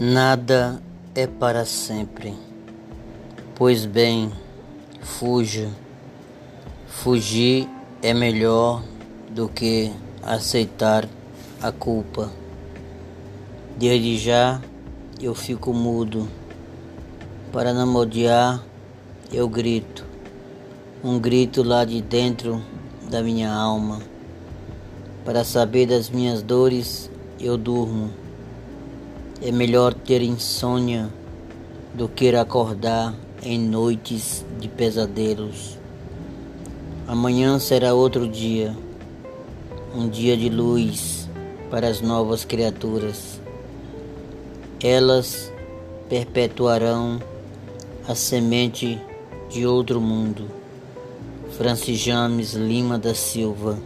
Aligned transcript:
Nada 0.00 0.80
é 1.12 1.26
para 1.26 1.64
sempre. 1.64 2.32
Pois 3.56 3.84
bem, 3.84 4.30
fuja. 5.00 5.70
Fugir 6.86 7.68
é 8.00 8.14
melhor 8.14 8.84
do 9.28 9.48
que 9.48 9.90
aceitar 10.22 11.04
a 11.60 11.72
culpa. 11.72 12.30
Desde 13.76 14.18
já 14.18 14.62
eu 15.20 15.34
fico 15.34 15.74
mudo. 15.74 16.28
Para 17.50 17.74
não 17.74 17.92
odiar, 17.96 18.62
eu 19.32 19.48
grito. 19.48 20.06
Um 21.02 21.18
grito 21.18 21.60
lá 21.64 21.84
de 21.84 22.00
dentro 22.00 22.62
da 23.10 23.20
minha 23.20 23.52
alma. 23.52 24.00
Para 25.24 25.42
saber 25.42 25.86
das 25.86 26.08
minhas 26.08 26.40
dores, 26.40 27.10
eu 27.40 27.58
durmo. 27.58 28.27
É 29.40 29.52
melhor 29.52 29.94
ter 29.94 30.20
insônia 30.20 31.08
do 31.94 32.08
que 32.08 32.34
acordar 32.34 33.14
em 33.40 33.56
noites 33.56 34.44
de 34.58 34.66
pesadelos. 34.66 35.78
Amanhã 37.06 37.56
será 37.60 37.94
outro 37.94 38.26
dia, 38.26 38.76
um 39.94 40.08
dia 40.08 40.36
de 40.36 40.48
luz 40.48 41.28
para 41.70 41.86
as 41.86 42.00
novas 42.00 42.44
criaturas. 42.44 43.40
Elas 44.82 45.52
perpetuarão 46.08 47.22
a 48.08 48.16
semente 48.16 49.00
de 49.48 49.64
outro 49.64 50.00
mundo. 50.00 50.50
Francis 51.56 52.00
James 52.00 52.54
Lima 52.54 52.98
da 52.98 53.14
Silva 53.14 53.78